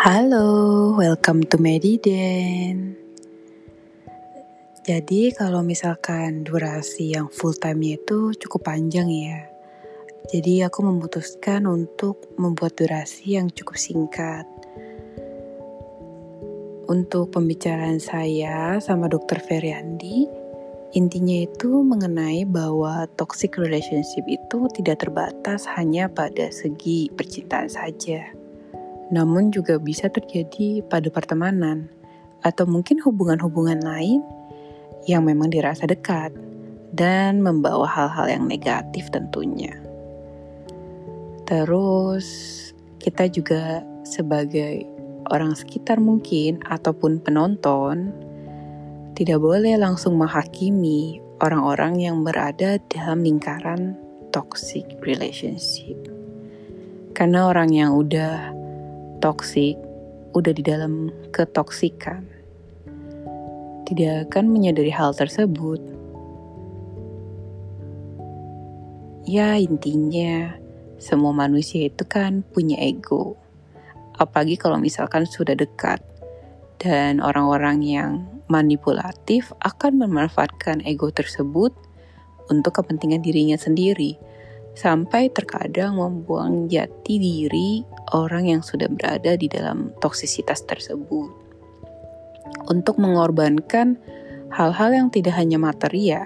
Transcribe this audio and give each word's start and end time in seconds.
Halo, 0.00 0.96
welcome 0.96 1.44
to 1.44 1.60
Mediden. 1.60 2.96
Jadi 4.80 5.28
kalau 5.36 5.60
misalkan 5.60 6.40
durasi 6.40 7.12
yang 7.12 7.28
full 7.28 7.52
time 7.52 8.00
itu 8.00 8.32
cukup 8.32 8.64
panjang 8.64 9.12
ya. 9.12 9.44
Jadi 10.32 10.64
aku 10.64 10.88
memutuskan 10.88 11.68
untuk 11.68 12.32
membuat 12.40 12.80
durasi 12.80 13.36
yang 13.36 13.52
cukup 13.52 13.76
singkat. 13.76 14.48
Untuk 16.88 17.36
pembicaraan 17.36 18.00
saya 18.00 18.80
sama 18.80 19.04
Dokter 19.04 19.36
Feryandi, 19.36 20.24
intinya 20.96 21.44
itu 21.44 21.84
mengenai 21.84 22.48
bahwa 22.48 23.04
toxic 23.20 23.60
relationship 23.60 24.24
itu 24.24 24.64
tidak 24.80 25.04
terbatas 25.04 25.68
hanya 25.76 26.08
pada 26.08 26.48
segi 26.48 27.12
percintaan 27.12 27.68
saja 27.68 28.39
namun 29.10 29.50
juga 29.50 29.76
bisa 29.76 30.06
terjadi 30.06 30.86
pada 30.86 31.10
pertemanan 31.10 31.90
atau 32.46 32.64
mungkin 32.64 33.02
hubungan-hubungan 33.02 33.82
lain 33.82 34.22
yang 35.04 35.26
memang 35.26 35.50
dirasa 35.50 35.84
dekat 35.84 36.32
dan 36.94 37.42
membawa 37.42 37.86
hal-hal 37.86 38.26
yang 38.30 38.44
negatif 38.46 39.10
tentunya. 39.10 39.74
Terus 41.46 42.26
kita 43.02 43.26
juga 43.26 43.82
sebagai 44.06 44.86
orang 45.30 45.54
sekitar 45.54 45.98
mungkin 45.98 46.62
ataupun 46.66 47.22
penonton 47.22 48.14
tidak 49.18 49.42
boleh 49.42 49.74
langsung 49.76 50.16
menghakimi 50.16 51.18
orang-orang 51.42 51.98
yang 52.00 52.22
berada 52.22 52.78
dalam 52.88 53.26
lingkaran 53.26 53.98
toxic 54.30 54.86
relationship. 55.02 55.98
Karena 57.12 57.50
orang 57.50 57.74
yang 57.74 57.98
udah 57.98 58.59
toksik 59.20 59.76
udah 60.32 60.52
di 60.56 60.64
dalam 60.64 61.12
ketoksikan, 61.30 62.24
tidak 63.86 64.32
akan 64.32 64.44
menyadari 64.48 64.90
hal 64.90 65.12
tersebut. 65.12 65.78
Ya, 69.28 69.60
intinya 69.60 70.56
semua 70.96 71.30
manusia 71.36 71.86
itu 71.86 72.02
kan 72.08 72.42
punya 72.42 72.80
ego. 72.80 73.36
Apalagi 74.16 74.56
kalau 74.60 74.76
misalkan 74.80 75.28
sudah 75.28 75.56
dekat 75.56 76.00
dan 76.80 77.20
orang-orang 77.20 77.84
yang 77.84 78.10
manipulatif 78.50 79.52
akan 79.62 80.02
memanfaatkan 80.02 80.82
ego 80.82 81.12
tersebut 81.12 81.70
untuk 82.50 82.82
kepentingan 82.82 83.22
dirinya 83.22 83.54
sendiri 83.54 84.18
sampai 84.74 85.28
terkadang 85.30 85.98
membuang 85.98 86.70
jati 86.70 87.18
diri 87.18 87.82
orang 88.14 88.50
yang 88.50 88.62
sudah 88.62 88.86
berada 88.90 89.34
di 89.34 89.46
dalam 89.50 89.94
toksisitas 89.98 90.66
tersebut. 90.66 91.30
Untuk 92.70 92.98
mengorbankan 92.98 93.98
hal-hal 94.50 94.90
yang 94.94 95.08
tidak 95.10 95.38
hanya 95.38 95.58
materi 95.58 96.14
ya, 96.14 96.24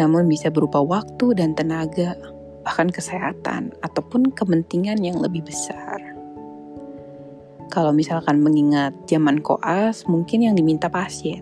namun 0.00 0.28
bisa 0.28 0.48
berupa 0.48 0.80
waktu 0.80 1.36
dan 1.36 1.52
tenaga, 1.52 2.16
bahkan 2.64 2.88
kesehatan 2.88 3.72
ataupun 3.84 4.32
kepentingan 4.32 5.00
yang 5.00 5.20
lebih 5.20 5.44
besar. 5.44 6.00
Kalau 7.72 7.92
misalkan 7.96 8.44
mengingat 8.44 8.92
zaman 9.08 9.40
koas, 9.40 10.04
mungkin 10.04 10.44
yang 10.44 10.54
diminta 10.56 10.92
pasien. 10.92 11.40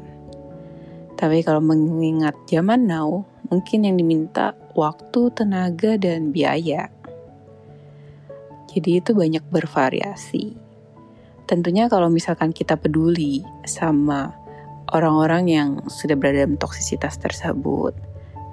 Tapi 1.18 1.42
kalau 1.42 1.58
mengingat 1.58 2.38
zaman 2.46 2.86
now, 2.86 3.26
mungkin 3.50 3.82
yang 3.82 3.98
diminta 3.98 4.54
waktu, 4.80 5.28
tenaga, 5.36 6.00
dan 6.00 6.32
biaya. 6.32 6.88
Jadi 8.72 9.04
itu 9.04 9.12
banyak 9.12 9.44
bervariasi. 9.52 10.56
Tentunya 11.44 11.90
kalau 11.90 12.08
misalkan 12.08 12.54
kita 12.54 12.78
peduli 12.78 13.42
sama 13.66 14.30
orang-orang 14.94 15.44
yang 15.50 15.70
sudah 15.90 16.14
berada 16.14 16.46
dalam 16.46 16.54
toksisitas 16.56 17.18
tersebut, 17.18 17.92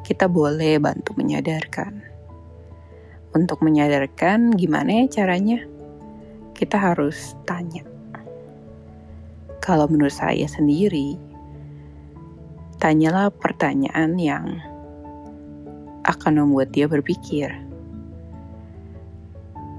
kita 0.04 0.26
boleh 0.26 0.82
bantu 0.82 1.14
menyadarkan. 1.14 2.02
Untuk 3.38 3.62
menyadarkan 3.62 4.58
gimana 4.58 5.06
ya 5.06 5.22
caranya? 5.22 5.62
Kita 6.58 6.82
harus 6.82 7.38
tanya. 7.46 7.86
Kalau 9.62 9.86
menurut 9.86 10.16
saya 10.16 10.50
sendiri, 10.50 11.22
tanyalah 12.82 13.30
pertanyaan 13.30 14.18
yang 14.18 14.46
akan 16.08 16.48
membuat 16.48 16.72
dia 16.72 16.88
berpikir. 16.88 17.52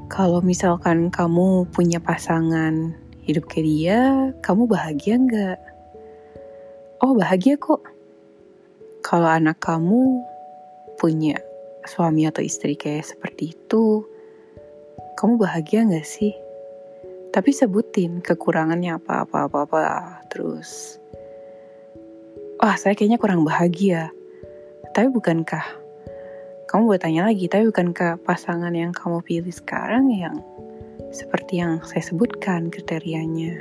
Kalau 0.09 0.41
misalkan 0.41 1.13
kamu 1.13 1.69
punya 1.73 2.01
pasangan 2.01 2.97
hidup 3.29 3.45
kayak 3.49 3.67
dia, 3.69 4.01
kamu 4.41 4.65
bahagia 4.65 5.21
nggak? 5.21 5.59
Oh 7.05 7.13
bahagia 7.13 7.61
kok. 7.61 7.85
Kalau 9.05 9.29
anak 9.29 9.61
kamu 9.61 10.25
punya 10.97 11.37
suami 11.85 12.25
atau 12.25 12.41
istri 12.41 12.77
kayak 12.77 13.05
seperti 13.05 13.53
itu, 13.53 14.05
kamu 15.21 15.37
bahagia 15.37 15.85
nggak 15.85 16.09
sih? 16.09 16.33
Tapi 17.29 17.53
sebutin 17.53 18.25
kekurangannya 18.25 18.97
apa-apa-apa-apa. 18.97 20.25
Terus, 20.33 20.97
wah 22.59 22.75
saya 22.81 22.97
kayaknya 22.97 23.21
kurang 23.21 23.45
bahagia. 23.45 24.09
Tapi 24.97 25.13
bukankah 25.13 25.78
kamu 26.69 26.85
boleh 26.85 27.01
tanya 27.01 27.25
lagi, 27.25 27.49
tapi 27.49 27.73
bukankah 27.73 28.21
pasangan 28.29 28.77
yang 28.77 28.93
kamu 28.93 29.25
pilih 29.25 29.49
sekarang 29.49 30.13
yang 30.13 30.37
seperti 31.09 31.65
yang 31.65 31.81
saya 31.81 32.05
sebutkan 32.05 32.69
kriterianya? 32.69 33.57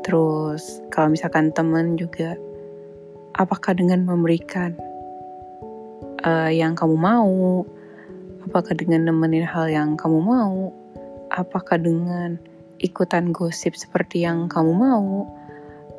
Terus, 0.00 0.80
kalau 0.88 1.12
misalkan 1.12 1.52
teman 1.52 2.00
juga, 2.00 2.40
apakah 3.36 3.76
dengan 3.76 4.08
memberikan 4.08 4.72
uh, 6.24 6.48
yang 6.48 6.72
kamu 6.72 6.96
mau? 6.96 7.68
Apakah 8.48 8.72
dengan 8.80 9.04
nemenin 9.04 9.44
hal 9.44 9.68
yang 9.68 10.00
kamu 10.00 10.24
mau? 10.24 10.72
Apakah 11.36 11.76
dengan 11.76 12.40
ikutan 12.80 13.28
gosip 13.28 13.76
seperti 13.76 14.24
yang 14.24 14.48
kamu 14.48 14.72
mau? 14.72 15.28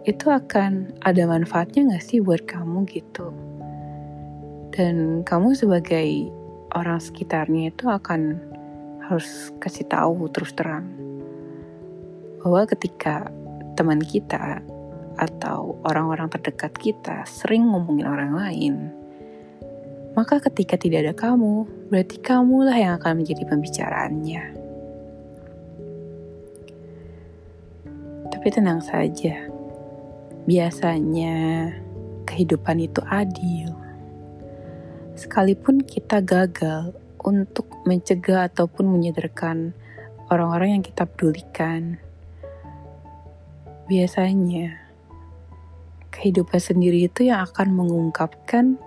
Itu 0.10 0.34
akan 0.34 0.98
ada 1.06 1.30
manfaatnya 1.30 1.94
gak 1.94 2.06
sih 2.06 2.26
buat 2.26 2.42
kamu 2.50 2.90
gitu? 2.90 3.55
Dan 4.76 5.24
kamu 5.24 5.56
sebagai 5.56 6.28
orang 6.76 7.00
sekitarnya 7.00 7.72
itu 7.72 7.88
akan 7.88 8.44
harus 9.08 9.56
kasih 9.64 9.88
tahu 9.88 10.28
terus 10.36 10.52
terang 10.52 10.84
bahwa 12.44 12.68
ketika 12.68 13.32
teman 13.80 14.04
kita 14.04 14.60
atau 15.16 15.80
orang-orang 15.88 16.28
terdekat 16.28 16.76
kita 16.76 17.24
sering 17.24 17.72
ngomongin 17.72 18.04
orang 18.04 18.36
lain, 18.36 18.76
maka 20.12 20.44
ketika 20.44 20.76
tidak 20.76 21.08
ada 21.08 21.14
kamu, 21.16 21.64
berarti 21.88 22.20
kamulah 22.20 22.76
yang 22.76 23.00
akan 23.00 23.24
menjadi 23.24 23.48
pembicaraannya. 23.48 24.44
Tapi 28.36 28.48
tenang 28.52 28.84
saja, 28.84 29.48
biasanya 30.44 31.72
kehidupan 32.28 32.84
itu 32.84 33.00
adil 33.08 33.85
sekalipun 35.16 35.82
kita 35.82 36.20
gagal 36.20 36.92
untuk 37.24 37.72
mencegah 37.88 38.52
ataupun 38.52 38.86
menyadarkan 38.92 39.74
orang-orang 40.30 40.80
yang 40.80 40.84
kita 40.86 41.08
pedulikan, 41.08 41.98
biasanya 43.88 44.86
kehidupan 46.12 46.62
sendiri 46.62 47.08
itu 47.08 47.28
yang 47.28 47.44
akan 47.44 47.76
mengungkapkan 47.76 48.80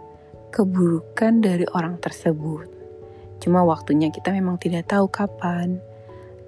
keburukan 0.48 1.44
dari 1.44 1.68
orang 1.76 2.00
tersebut. 2.00 2.68
Cuma 3.38 3.62
waktunya 3.62 4.08
kita 4.08 4.32
memang 4.32 4.56
tidak 4.58 4.90
tahu 4.90 5.06
kapan 5.08 5.78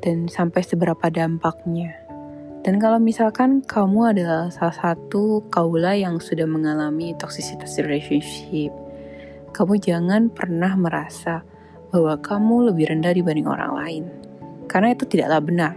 dan 0.00 0.26
sampai 0.26 0.65
seberapa 0.65 1.12
dampaknya. 1.12 1.94
Dan 2.61 2.76
kalau 2.76 3.00
misalkan 3.00 3.65
kamu 3.65 4.12
adalah 4.12 4.53
salah 4.53 4.76
satu 4.76 5.49
kaula 5.49 5.97
yang 5.97 6.21
sudah 6.21 6.44
mengalami 6.44 7.17
toxicity 7.17 7.65
relationship, 7.81 8.73
kamu 9.61 9.77
jangan 9.77 10.33
pernah 10.33 10.73
merasa 10.73 11.45
bahwa 11.93 12.17
kamu 12.17 12.73
lebih 12.73 12.97
rendah 12.97 13.12
dibanding 13.12 13.45
orang 13.45 13.77
lain, 13.77 14.05
karena 14.65 14.97
itu 14.97 15.05
tidaklah 15.05 15.45
benar. 15.45 15.77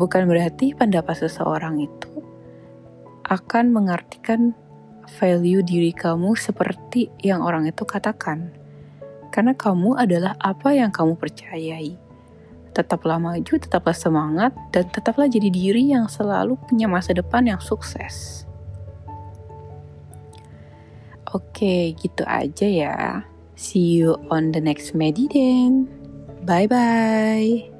Bukan 0.00 0.24
berarti 0.24 0.72
pendapat 0.72 1.20
seseorang 1.20 1.84
itu 1.84 2.08
akan 3.28 3.76
mengartikan 3.76 4.56
value 5.20 5.60
diri 5.60 5.92
kamu 5.92 6.32
seperti 6.32 7.12
yang 7.20 7.44
orang 7.44 7.68
itu 7.68 7.84
katakan, 7.84 8.56
karena 9.28 9.52
kamu 9.52 10.00
adalah 10.00 10.32
apa 10.40 10.72
yang 10.72 10.88
kamu 10.88 11.12
percayai. 11.12 11.92
Tetaplah 12.72 13.20
maju, 13.20 13.52
tetaplah 13.60 13.92
semangat, 13.92 14.56
dan 14.72 14.88
tetaplah 14.88 15.28
jadi 15.28 15.52
diri 15.52 15.92
yang 15.92 16.08
selalu 16.08 16.56
punya 16.72 16.88
masa 16.88 17.12
depan 17.12 17.44
yang 17.44 17.60
sukses. 17.60 18.47
Oke, 21.36 21.92
gitu 21.98 22.22
aja 22.24 22.66
ya. 22.68 22.96
See 23.58 23.98
you 23.98 24.16
on 24.30 24.54
the 24.54 24.62
next 24.62 24.94
Mediden. 24.94 25.90
Bye 26.46 26.70
bye. 26.70 27.77